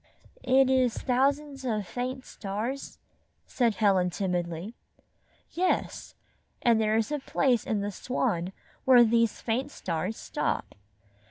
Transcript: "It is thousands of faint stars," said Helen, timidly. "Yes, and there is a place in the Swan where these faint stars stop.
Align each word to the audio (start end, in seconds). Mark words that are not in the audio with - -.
"It 0.41 0.67
is 0.67 0.97
thousands 0.97 1.63
of 1.63 1.85
faint 1.85 2.25
stars," 2.25 2.97
said 3.45 3.75
Helen, 3.75 4.09
timidly. 4.09 4.73
"Yes, 5.51 6.15
and 6.63 6.81
there 6.81 6.97
is 6.97 7.11
a 7.11 7.19
place 7.19 7.65
in 7.67 7.81
the 7.81 7.91
Swan 7.91 8.51
where 8.83 9.03
these 9.03 9.41
faint 9.41 9.69
stars 9.69 10.17
stop. 10.17 10.73